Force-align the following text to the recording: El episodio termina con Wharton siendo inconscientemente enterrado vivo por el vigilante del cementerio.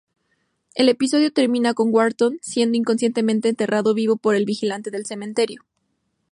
El 0.73 0.89
episodio 0.89 1.31
termina 1.31 1.75
con 1.75 1.93
Wharton 1.93 2.39
siendo 2.41 2.75
inconscientemente 2.75 3.49
enterrado 3.49 3.93
vivo 3.93 4.17
por 4.17 4.33
el 4.33 4.45
vigilante 4.45 4.89
del 4.89 5.05
cementerio. 5.05 5.61